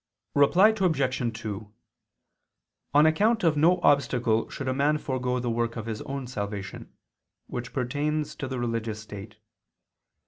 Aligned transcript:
Reply 0.33 0.69
Obj. 0.69 1.39
2: 1.41 1.71
On 2.95 3.05
account 3.05 3.43
of 3.43 3.55
no 3.55 3.79
obstacle 3.81 4.49
should 4.49 4.67
a 4.67 4.73
man 4.73 4.97
forego 4.97 5.37
the 5.39 5.51
work 5.51 5.75
of 5.75 5.85
his 5.85 6.01
own 6.01 6.25
salvation, 6.25 6.91
which 7.45 7.71
pertains 7.71 8.35
to 8.37 8.47
the 8.47 8.59
religious 8.59 8.99
state. 8.99 9.35